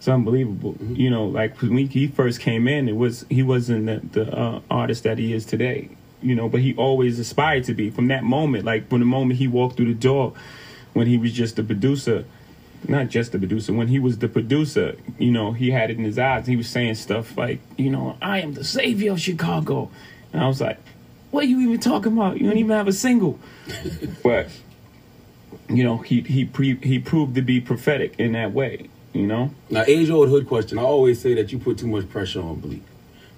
it's 0.00 0.08
unbelievable. 0.08 0.76
You 0.80 1.10
know, 1.10 1.26
like 1.26 1.60
when 1.60 1.86
he 1.86 2.06
first 2.06 2.40
came 2.40 2.66
in, 2.66 2.88
it 2.88 2.96
was 2.96 3.26
he 3.28 3.42
wasn't 3.42 3.84
the, 3.84 4.24
the 4.24 4.34
uh, 4.34 4.60
artist 4.70 5.04
that 5.04 5.18
he 5.18 5.34
is 5.34 5.44
today. 5.44 5.90
You 6.22 6.34
know, 6.34 6.48
but 6.48 6.60
he 6.60 6.74
always 6.76 7.18
aspired 7.18 7.64
to 7.64 7.74
be. 7.74 7.90
From 7.90 8.08
that 8.08 8.24
moment, 8.24 8.64
like 8.64 8.88
from 8.88 9.00
the 9.00 9.06
moment 9.06 9.38
he 9.38 9.46
walked 9.46 9.76
through 9.76 9.92
the 9.92 10.00
door, 10.00 10.32
when 10.94 11.06
he 11.06 11.18
was 11.18 11.32
just 11.32 11.58
a 11.58 11.62
producer, 11.62 12.24
not 12.88 13.08
just 13.08 13.32
the 13.32 13.38
producer, 13.38 13.74
when 13.74 13.88
he 13.88 13.98
was 13.98 14.18
the 14.18 14.28
producer, 14.28 14.96
you 15.18 15.30
know, 15.30 15.52
he 15.52 15.70
had 15.70 15.90
it 15.90 15.98
in 15.98 16.04
his 16.04 16.18
eyes. 16.18 16.46
He 16.46 16.56
was 16.56 16.68
saying 16.68 16.94
stuff 16.94 17.36
like, 17.36 17.60
you 17.76 17.90
know, 17.90 18.16
I 18.22 18.40
am 18.40 18.54
the 18.54 18.64
savior 18.64 19.12
of 19.12 19.20
Chicago. 19.20 19.90
And 20.32 20.42
I 20.42 20.48
was 20.48 20.60
like, 20.62 20.78
what 21.30 21.44
are 21.44 21.46
you 21.46 21.60
even 21.60 21.80
talking 21.80 22.12
about? 22.12 22.38
You 22.40 22.48
don't 22.48 22.58
even 22.58 22.76
have 22.76 22.88
a 22.88 22.92
single. 22.92 23.38
but, 24.22 24.48
you 25.68 25.84
know, 25.84 25.98
he 25.98 26.20
he 26.22 26.44
pre, 26.44 26.76
he 26.76 26.98
proved 26.98 27.34
to 27.36 27.42
be 27.42 27.60
prophetic 27.60 28.14
in 28.18 28.32
that 28.32 28.52
way, 28.52 28.88
you 29.12 29.26
know? 29.26 29.52
Now, 29.70 29.84
age 29.86 30.10
old 30.10 30.28
hood 30.28 30.46
question. 30.48 30.78
I 30.78 30.82
always 30.82 31.20
say 31.20 31.34
that 31.34 31.52
you 31.52 31.58
put 31.58 31.78
too 31.78 31.86
much 31.86 32.08
pressure 32.08 32.40
on 32.40 32.56
Bleak. 32.56 32.82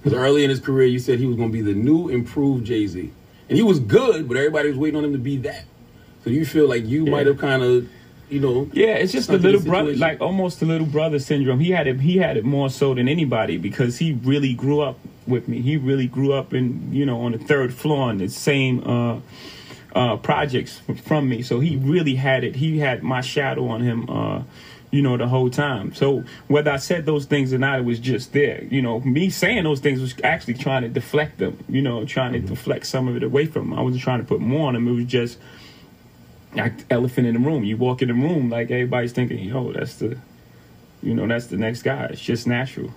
Because 0.03 0.19
early 0.19 0.43
in 0.43 0.51
his 0.51 0.59
career, 0.61 0.87
you 0.87 0.99
said 0.99 1.19
he 1.21 1.27
was 1.27 1.37
going 1.37 1.51
to 1.51 1.53
be 1.53 1.61
the 1.63 1.75
new 1.75 2.09
improved 2.09 2.65
Jay 2.67 2.87
Z. 2.87 3.13
And 3.49 3.57
he 3.57 3.63
was 3.63 3.79
good, 3.79 4.27
but 4.27 4.37
everybody 4.37 4.69
was 4.69 4.79
waiting 4.79 4.97
on 4.99 5.05
him 5.05 5.13
to 5.13 5.19
be 5.19 5.37
that. 5.39 5.65
So 6.25 6.31
you 6.31 6.45
feel 6.47 6.69
like 6.69 6.87
you 6.87 7.05
Yeah. 7.05 7.11
might 7.11 7.27
have 7.27 7.39
kind 7.39 7.63
of, 7.63 7.89
you 8.31 8.41
know. 8.41 8.69
Yeah, 8.73 8.95
it's 8.95 9.13
just 9.13 9.29
the 9.29 9.39
little 9.39 9.61
brother, 9.61 9.95
like 9.95 10.21
almost 10.21 10.61
the 10.61 10.67
little 10.67 10.87
brother 10.87 11.19
syndrome. 11.19 11.61
He 11.61 11.71
had 11.71 11.87
it. 11.87 12.01
He 12.01 12.17
had 12.17 12.37
it 12.37 12.45
more 12.45 12.71
so 12.71 12.95
than 12.95 13.09
anybody 13.09 13.59
because 13.59 13.99
he 13.99 14.13
really 14.25 14.55
grew 14.55 14.81
up 14.81 14.99
with 15.27 15.49
me. 15.49 15.61
He 15.61 15.77
really 15.77 16.07
grew 16.07 16.33
up 16.33 16.53
in 16.55 16.93
you 16.93 17.07
know 17.07 17.23
on 17.23 17.33
the 17.33 17.39
third 17.39 17.73
floor 17.75 18.09
on 18.11 18.19
the 18.19 18.29
same 18.29 18.83
uh, 18.85 19.21
uh, 19.95 20.17
projects 20.17 20.81
from 21.05 21.29
me. 21.29 21.43
So 21.43 21.61
he 21.61 21.77
really 21.77 22.15
had 22.15 22.45
it. 22.45 22.57
He 22.57 22.79
had 22.79 23.03
my 23.03 23.21
shadow 23.21 23.69
on 23.69 23.83
him. 23.83 24.09
Uh, 24.09 24.43
you 24.91 25.01
know, 25.01 25.17
the 25.17 25.27
whole 25.27 25.49
time. 25.49 25.95
So 25.95 26.23
whether 26.49 26.71
I 26.71 26.77
said 26.77 27.07
those 27.07 27.25
things 27.25 27.55
or 27.55 27.59
not, 27.59 27.79
it 27.79 27.85
was 27.87 27.99
just 27.99 28.35
there. 28.35 28.63
You 28.65 28.83
know, 28.83 29.01
me 29.01 29.31
saying 29.31 29.65
those 29.65 29.81
things 29.81 30.03
was 30.03 30.15
actually 30.23 30.53
trying 30.53 30.83
to 30.83 30.91
deflect 30.91 31.39
them. 31.39 31.65
You 31.67 31.81
know, 31.81 32.05
trying 32.05 32.35
to 32.35 32.41
deflect 32.41 32.87
some 32.87 33.09
of 33.09 33.17
it 33.17 33.23
away 33.23 33.47
from 33.47 33.73
him. 33.73 33.79
I 33.79 33.81
wasn't 33.81 34.03
trying 34.03 34.21
to 34.21 34.27
put 34.27 34.41
more 34.41 34.69
on 34.69 34.77
him. 34.77 34.87
It 34.87 34.93
was 34.93 35.07
just 35.07 35.39
like 36.55 36.85
elephant 36.91 37.27
in 37.27 37.35
the 37.35 37.41
room. 37.41 37.65
You 37.65 37.77
walk 37.77 38.03
in 38.03 38.09
the 38.09 38.15
room, 38.15 38.51
like 38.51 38.71
everybody's 38.71 39.13
thinking, 39.13 39.39
yo, 39.39 39.73
that's 39.73 39.97
the, 39.97 40.19
you 41.03 41.15
know, 41.15 41.27
that's 41.27 41.47
the 41.47 41.57
next 41.57 41.83
guy. 41.83 42.05
It's 42.11 42.21
just 42.21 42.47
natural. 42.47 42.93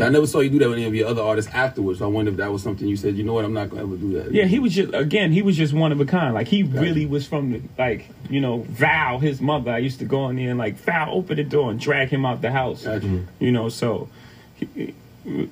I 0.00 0.08
never 0.08 0.26
saw 0.26 0.40
you 0.40 0.50
do 0.50 0.58
that 0.58 0.68
with 0.68 0.78
any 0.78 0.86
of 0.86 0.94
your 0.94 1.08
other 1.08 1.22
artists 1.22 1.52
afterwards. 1.52 2.00
So 2.00 2.06
I 2.06 2.08
wonder 2.08 2.30
if 2.30 2.36
that 2.38 2.50
was 2.50 2.62
something 2.62 2.88
you 2.88 2.96
said, 2.96 3.16
you 3.16 3.22
know 3.22 3.32
what, 3.34 3.44
I'm 3.44 3.52
not 3.52 3.70
going 3.70 3.86
to 3.86 3.94
ever 3.94 3.96
do 3.96 4.12
that. 4.22 4.32
Yeah, 4.32 4.46
he 4.46 4.58
was 4.58 4.74
just 4.74 4.92
again, 4.94 5.30
he 5.30 5.42
was 5.42 5.56
just 5.56 5.72
one 5.72 5.92
of 5.92 6.00
a 6.00 6.04
kind. 6.04 6.34
Like 6.34 6.48
he 6.48 6.62
really 6.62 7.06
was 7.06 7.26
from 7.26 7.52
the 7.52 7.62
like, 7.78 8.08
you 8.28 8.40
know, 8.40 8.60
Val, 8.68 9.18
his 9.18 9.40
mother. 9.40 9.70
I 9.70 9.78
used 9.78 9.98
to 10.00 10.04
go 10.04 10.28
in 10.30 10.36
there 10.36 10.50
and 10.50 10.58
like 10.58 10.76
Val, 10.76 11.14
open 11.14 11.36
the 11.36 11.44
door 11.44 11.70
and 11.70 11.78
drag 11.78 12.08
him 12.08 12.24
out 12.26 12.42
the 12.42 12.50
house. 12.50 12.84
Gotcha. 12.84 13.24
You 13.38 13.52
know, 13.52 13.68
so 13.68 14.08
he, 14.54 14.94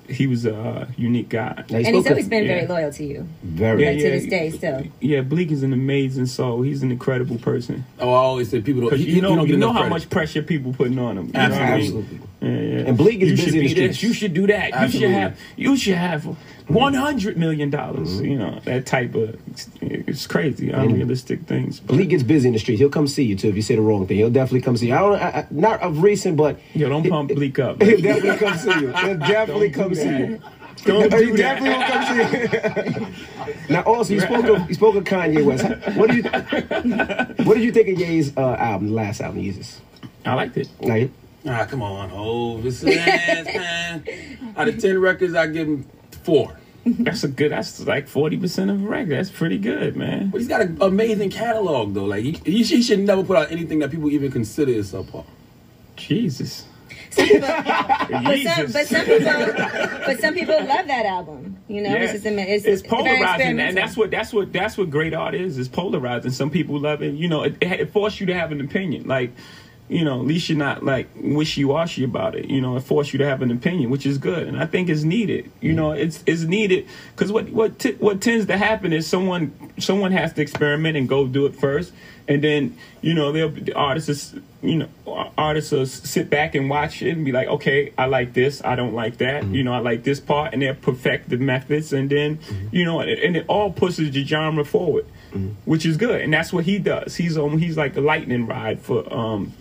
he 0.09 0.27
was 0.27 0.45
a 0.45 0.55
uh, 0.55 0.87
unique 0.97 1.31
guy. 1.31 1.65
Now, 1.71 1.79
he 1.79 1.85
And 1.87 1.97
he's 1.97 2.07
always 2.07 2.29
been 2.29 2.45
yeah. 2.45 2.55
very 2.55 2.67
loyal 2.67 2.93
to 2.93 3.05
you. 3.05 3.29
very. 3.43 3.85
Like, 3.87 3.99
to 3.99 4.11
this 4.11 4.27
day 4.27 4.51
still. 4.51 4.83
Yeah, 5.01 5.23
Bleak 5.23 5.51
is 5.51 5.63
an 5.63 5.73
amazing 5.73 6.27
soul. 6.27 6.63
He's 6.63 6.83
an 6.83 6.91
incredible 6.91 7.39
person. 7.39 7.85
Oh, 7.99 8.11
I 8.11 8.17
always 8.17 8.51
say 8.51 8.61
people 8.61 8.83
don't, 8.83 8.91
Because 8.91 9.05
he, 9.07 9.13
you 9.13 9.23
know, 9.23 9.31
he 9.31 9.37
don't 9.37 9.49
you 9.49 9.57
know 9.57 9.73
how 9.73 9.81
credit. 9.81 9.91
much 9.91 10.11
pressure 10.11 10.43
people 10.43 10.73
putting 10.75 10.99
on 10.99 11.17
him. 11.17 11.27
You 11.29 11.33
know 11.33 11.43
what 11.49 11.53
I 11.53 11.77
mean? 11.77 11.85
Absolutely. 11.85 12.21
Yeah, 12.43 12.49
yeah. 12.51 12.77
And 12.89 12.99
Bleak 12.99 13.21
is 13.21 13.31
you 13.31 13.37
busy 13.37 13.45
should 13.45 13.55
in 13.55 13.61
the 13.61 13.61
be 13.61 13.75
this. 13.75 13.97
streets. 13.97 14.03
You 14.03 14.13
should 14.13 14.35
do 14.35 14.47
that. 14.49 14.81
You 14.83 14.89
should 15.01 15.11
have. 15.11 15.41
You 15.57 15.77
should 15.77 15.95
have 15.95 16.25
one 16.69 16.95
hundred 16.95 17.37
million 17.37 17.71
dollars. 17.71 18.21
You 18.21 18.37
know 18.37 18.59
that 18.65 18.85
type 18.85 19.15
of. 19.15 19.41
It's, 19.49 19.69
it's 19.81 20.27
crazy, 20.27 20.71
unrealistic 20.71 21.43
things. 21.43 21.79
But, 21.79 21.95
Bleak 21.95 22.09
gets 22.09 22.25
busy 22.25 22.49
in 22.49 22.55
the 22.55 22.59
streets. 22.59 22.81
He'll 22.81 22.89
come 22.89 23.07
see 23.07 23.23
you 23.23 23.37
too 23.37 23.49
if 23.49 23.55
you 23.57 23.63
say 23.63 23.77
the 23.77 23.83
wrong 23.83 24.07
thing. 24.09 24.17
He'll 24.17 24.31
definitely 24.31 24.63
come 24.63 24.77
see 24.77 24.89
you. 24.89 24.95
I 24.95 24.99
don't. 24.99 25.15
I, 25.23 25.29
I, 25.29 25.47
not 25.51 25.81
of 25.83 26.03
recent, 26.03 26.37
but 26.37 26.59
yo, 26.75 26.89
don't 26.89 27.09
pump 27.09 27.33
Bleak 27.33 27.61
up. 27.61 27.81
he'll 27.81 28.01
definitely 28.01 28.39
come 28.39 28.59
see 28.59 28.81
you. 28.81 28.93
He'll 28.93 29.19
definitely 29.19 29.71
Don't 29.71 29.85
come 29.85 29.95
see 29.95 30.09
you. 30.09 30.43
Don't 30.85 31.13
he 31.13 31.27
do 31.27 31.37
definitely 31.37 31.71
that. 31.71 32.89
will 32.89 32.97
come 32.97 32.97
see 32.97 33.01
you. 33.01 33.65
now, 33.69 33.83
also, 33.83 34.15
you 34.15 34.21
spoke 34.21 34.45
of 34.47 34.69
you 34.69 34.75
spoke 34.75 34.97
of 34.97 35.05
Kanye 35.05 35.45
West. 35.45 35.65
What 35.97 36.11
do 36.11 36.17
you 36.17 36.23
What 37.45 37.55
did 37.55 37.63
you 37.63 37.71
think 37.71 37.89
of 37.89 38.01
Ye's 38.01 38.37
uh, 38.37 38.55
album, 38.55 38.89
the 38.89 38.95
last 38.95 39.21
album, 39.21 39.43
Yeezus? 39.43 39.79
I 40.25 40.35
liked 40.35 40.57
it. 40.57 40.69
Like, 40.81 41.11
Ah, 41.47 41.67
come 41.69 41.83
on, 41.83 42.09
Hov. 42.11 42.65
It's 42.67 42.83
an 42.83 42.93
ass, 42.99 43.45
man. 43.47 44.55
Out 44.57 44.69
of 44.69 44.79
10 44.79 44.99
records, 45.01 45.35
I 45.35 45.47
give 45.49 45.67
him 45.69 45.87
four. 46.25 46.57
that's 46.85 47.23
a 47.25 47.29
good. 47.29 47.53
That's 47.53 47.81
like 47.87 48.09
forty 48.09 48.37
percent 48.37 48.69
of 48.71 48.83
a 48.83 48.87
record. 48.89 49.11
That's 49.13 49.31
pretty 49.31 49.59
good, 49.59 49.97
man. 49.97 50.31
But 50.31 50.39
he's 50.39 50.49
got 50.49 50.63
an 50.63 50.79
amazing 50.81 51.31
catalog 51.31 51.95
though. 51.95 52.07
Like 52.07 52.25
he, 52.25 52.33
he, 52.45 52.63
he 52.65 52.83
should 52.83 52.99
never 52.99 53.23
put 53.23 53.37
out 53.37 53.53
anything 53.53 53.79
that 53.81 53.91
people 53.93 54.11
even 54.11 54.33
consider 54.33 54.73
is 54.73 54.93
subpar. 54.93 55.25
Jesus. 55.95 56.65
Some 57.11 57.27
people, 57.29 57.41
but 57.49 58.09
some, 58.09 58.35
Jesus. 58.35 58.73
but 58.73 58.87
some 58.89 59.05
people, 59.05 59.55
but 60.07 60.21
some 60.21 60.35
people 60.35 60.55
love 60.65 60.87
that 60.89 61.07
album. 61.07 61.57
You 61.69 61.83
know, 61.83 61.91
Yeah. 61.91 62.03
it's 62.03 62.13
just 62.15 62.27
it's, 62.27 62.65
it's 62.65 62.83
polarizing, 62.83 63.61
and 63.61 63.77
that's 63.77 63.97
what 63.97 64.11
that's 64.11 64.33
what 64.33 64.53
that's 64.53 64.77
what 64.77 64.91
great 64.91 65.15
art 65.15 65.37
is. 65.37 65.59
Is 65.59 65.69
polarizing. 65.69 66.33
Some 66.33 66.51
people 66.51 66.81
love 66.81 67.01
it. 67.03 67.15
You 67.15 67.29
know, 67.29 67.45
it, 67.45 67.57
it 67.61 67.93
forces 67.93 68.19
you 68.21 68.27
to 68.27 68.35
have 68.35 68.51
an 68.51 68.61
opinion. 68.61 69.07
Like, 69.07 69.33
you 69.89 70.05
know, 70.05 70.21
at 70.21 70.27
least 70.27 70.49
you're 70.49 70.59
not 70.59 70.83
like 70.85 71.09
wishy 71.17 71.65
washy 71.65 72.05
about 72.05 72.35
it. 72.35 72.47
You 72.47 72.61
know, 72.61 72.77
it 72.77 72.81
forces 72.81 73.13
you 73.13 73.19
to 73.19 73.27
have 73.27 73.43
an 73.43 73.51
opinion, 73.51 73.91
which 73.91 74.07
is 74.07 74.17
good, 74.19 74.47
and 74.49 74.59
I 74.59 74.67
think 74.67 74.89
it's 74.89 75.03
needed. 75.03 75.51
You 75.61 75.75
know, 75.75 75.93
it's 75.93 76.23
it's 76.27 76.43
needed 76.43 76.89
because 77.15 77.31
what 77.31 77.51
what 77.51 77.79
t- 77.79 77.93
what 77.95 78.21
tends 78.21 78.47
to 78.47 78.57
happen 78.57 78.93
is 78.93 79.07
someone 79.07 79.53
someone 79.79 80.13
has 80.13 80.33
to 80.35 80.43
experiment 80.43 80.97
and 80.97 81.09
go 81.09 81.27
do 81.27 81.45
it 81.47 81.55
first, 81.55 81.93
and 82.27 82.43
then 82.43 82.77
you 83.03 83.13
know 83.13 83.33
they'll 83.33 83.51
the 83.51 83.75
artists 83.75 84.09
is, 84.09 84.41
you 84.63 84.77
know 84.77 84.89
artists 85.37 85.73
will 85.73 85.85
sit 85.87 86.31
back 86.31 86.55
and 86.55 86.71
watch 86.71 87.03
it 87.03 87.11
and 87.11 87.25
be 87.25 87.33
like, 87.33 87.49
okay, 87.49 87.93
I 87.99 88.07
like 88.07 88.33
this, 88.33 88.65
I 88.65 88.77
don't 88.77 88.95
like 88.95 89.19
that. 89.19 89.45
You 89.45 89.63
know, 89.63 89.75
I 89.75 89.81
like 89.81 90.05
this 90.05 90.21
part, 90.21 90.55
and 90.55 90.63
they'll 90.63 90.75
perfect 90.75 91.29
the 91.29 91.37
methods, 91.37 91.93
and 91.93 92.09
then 92.09 92.39
you 92.71 92.85
know, 92.85 93.01
and, 93.01 93.11
and 93.11 93.37
it 93.37 93.45
all 93.49 93.71
pushes 93.73 94.11
the 94.13 94.25
genre 94.25 94.65
forward, 94.65 95.05
which 95.67 95.85
is 95.85 95.97
good, 95.99 96.23
and 96.23 96.33
that's 96.33 96.53
what 96.53 96.65
he 96.65 96.79
does. 96.79 97.17
He's 97.17 97.37
um 97.37 97.59
he's 97.59 97.77
like 97.77 97.97
a 97.97 98.01
lightning 98.01 98.47
rod 98.47 98.79
for 98.81 99.13
um 99.13 99.53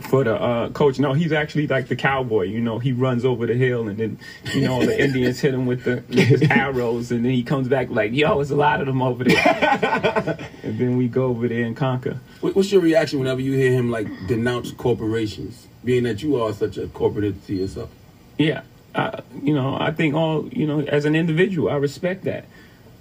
for 0.00 0.24
the 0.24 0.34
uh, 0.34 0.70
coach. 0.70 0.98
No, 0.98 1.12
he's 1.12 1.32
actually 1.32 1.66
like 1.66 1.88
the 1.88 1.96
cowboy. 1.96 2.44
You 2.44 2.60
know, 2.60 2.78
he 2.78 2.92
runs 2.92 3.24
over 3.24 3.46
the 3.46 3.54
hill, 3.54 3.88
and 3.88 3.98
then 3.98 4.18
you 4.52 4.62
know 4.62 4.84
the 4.84 5.02
Indians 5.02 5.40
hit 5.40 5.54
him 5.54 5.66
with 5.66 5.84
the 5.84 6.02
with 6.08 6.18
his 6.18 6.42
arrows, 6.50 7.10
and 7.10 7.24
then 7.24 7.32
he 7.32 7.42
comes 7.42 7.68
back 7.68 7.90
like, 7.90 8.12
"Yo, 8.12 8.40
it's 8.40 8.50
a 8.50 8.56
lot 8.56 8.80
of 8.80 8.86
them 8.86 9.02
over 9.02 9.24
there." 9.24 10.38
and 10.62 10.78
then 10.78 10.96
we 10.96 11.08
go 11.08 11.26
over 11.26 11.48
there 11.48 11.64
and 11.64 11.76
conquer. 11.76 12.20
What's 12.40 12.70
your 12.70 12.80
reaction 12.80 13.18
whenever 13.18 13.40
you 13.40 13.52
hear 13.52 13.72
him 13.72 13.90
like 13.90 14.08
denounce 14.26 14.70
corporations, 14.72 15.66
being 15.84 16.04
that 16.04 16.22
you 16.22 16.40
are 16.42 16.52
such 16.52 16.78
a 16.78 16.86
corporate 16.88 17.24
entity 17.24 17.56
yourself? 17.56 17.90
Yeah, 18.38 18.62
uh, 18.94 19.22
you 19.42 19.54
know, 19.54 19.76
I 19.78 19.92
think 19.92 20.14
all 20.14 20.48
you 20.48 20.66
know, 20.66 20.80
as 20.80 21.04
an 21.04 21.16
individual, 21.16 21.70
I 21.70 21.76
respect 21.76 22.24
that. 22.24 22.44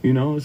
You 0.01 0.13
know, 0.13 0.39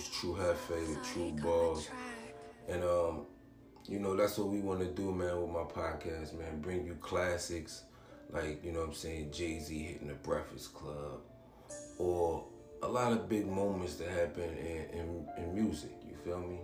am 0.00 0.12
True 0.12 0.34
Hefe, 0.34 1.12
True 1.12 1.32
Balls. 1.42 1.88
And 2.68 2.82
um, 2.84 3.26
you 3.88 3.98
know, 3.98 4.16
that's 4.16 4.38
what 4.38 4.48
we 4.48 4.60
want 4.60 4.80
to 4.80 4.86
do, 4.86 5.12
man, 5.12 5.40
with 5.40 5.50
my 5.50 5.62
podcast, 5.62 6.38
man. 6.38 6.60
Bring 6.60 6.86
you 6.86 6.94
classics 7.00 7.82
like, 8.32 8.64
you 8.64 8.72
know 8.72 8.80
what 8.80 8.88
I'm 8.88 8.94
saying, 8.94 9.32
Jay-Z 9.32 9.76
hitting 9.76 10.08
the 10.08 10.14
Breakfast 10.14 10.74
Club. 10.74 11.20
Or 11.98 12.44
a 12.82 12.88
lot 12.88 13.12
of 13.12 13.28
big 13.28 13.46
moments 13.46 13.96
that 13.96 14.08
happen 14.08 14.56
in, 14.56 14.98
in, 14.98 15.28
in 15.36 15.54
music, 15.54 15.90
you 16.08 16.14
feel 16.24 16.40
me? 16.40 16.58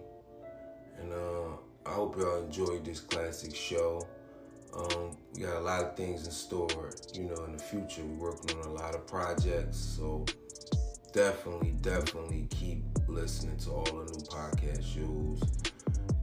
And 1.00 1.12
uh, 1.12 1.56
I 1.84 1.92
hope 1.92 2.16
y'all 2.16 2.44
enjoyed 2.44 2.84
this 2.84 3.00
classic 3.00 3.54
show. 3.54 4.06
Um, 4.74 5.16
we 5.34 5.42
got 5.42 5.56
a 5.56 5.60
lot 5.60 5.82
of 5.82 5.96
things 5.96 6.26
in 6.26 6.32
store, 6.32 6.90
you 7.14 7.24
know, 7.24 7.44
in 7.44 7.56
the 7.56 7.62
future. 7.62 8.02
We're 8.04 8.30
working 8.30 8.58
on 8.58 8.66
a 8.66 8.72
lot 8.72 8.94
of 8.94 9.06
projects, 9.06 9.76
so 9.76 10.24
definitely, 11.16 11.70
definitely 11.80 12.46
keep 12.50 12.84
listening 13.08 13.56
to 13.56 13.70
all 13.70 13.84
the 13.84 14.04
new 14.04 14.24
podcast 14.26 14.84
shows. 14.84 15.40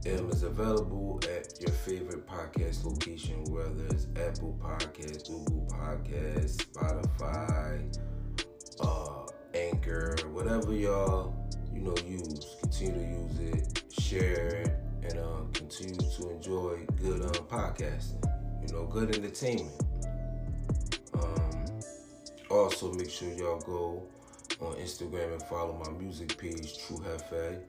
M 0.06 0.30
is 0.30 0.44
available 0.44 1.20
at 1.24 1.60
your 1.60 1.70
favorite 1.70 2.24
podcast 2.28 2.84
location, 2.84 3.42
whether 3.46 3.86
it's 3.86 4.06
Apple 4.14 4.56
Podcasts, 4.62 5.28
Google 5.28 5.66
Podcasts, 5.68 6.64
Spotify, 6.66 7.98
uh, 8.80 9.26
Anchor, 9.52 10.16
whatever 10.30 10.72
y'all 10.72 11.34
you 11.72 11.80
know 11.80 11.96
use. 12.06 12.54
Continue 12.60 12.94
to 12.94 13.44
use 13.44 13.52
it, 13.52 13.82
share 14.00 14.62
it, 14.62 14.76
and 15.02 15.18
uh, 15.18 15.40
continue 15.54 15.96
to 15.96 16.30
enjoy 16.30 16.86
good 17.02 17.20
um, 17.20 17.32
podcasting. 17.48 18.22
You 18.62 18.72
know, 18.72 18.84
good 18.84 19.16
entertainment. 19.16 19.72
Um, 21.14 21.80
also, 22.48 22.92
make 22.92 23.10
sure 23.10 23.32
y'all 23.32 23.58
go 23.60 24.04
on 24.64 24.76
Instagram 24.76 25.32
and 25.32 25.42
follow 25.42 25.80
my 25.84 25.90
music 25.98 26.36
page, 26.38 26.78
True 26.86 26.98
Hefe, 26.98 27.60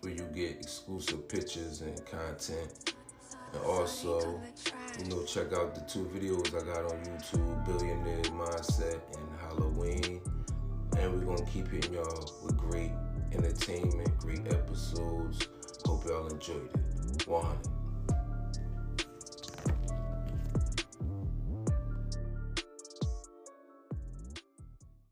where 0.00 0.12
you 0.12 0.26
get 0.34 0.52
exclusive 0.52 1.28
pictures 1.28 1.82
and 1.82 2.04
content. 2.06 2.94
And 3.52 3.64
also, 3.64 4.40
you 4.98 5.04
know, 5.06 5.24
check 5.24 5.52
out 5.52 5.74
the 5.74 5.82
two 5.82 6.04
videos 6.06 6.48
I 6.48 6.64
got 6.64 6.90
on 6.90 7.04
YouTube, 7.04 7.64
Billionaire 7.66 8.22
Mindset 8.32 9.00
and 9.16 9.40
Halloween. 9.40 10.20
And 10.98 11.12
we're 11.12 11.36
gonna 11.36 11.48
keep 11.50 11.68
hitting 11.68 11.94
y'all 11.94 12.30
with 12.42 12.56
great 12.56 12.92
entertainment, 13.32 14.18
great 14.18 14.46
episodes. 14.52 15.48
Hope 15.84 16.04
y'all 16.06 16.26
enjoyed 16.28 16.70
it. 16.74 17.28
100. 17.28 17.83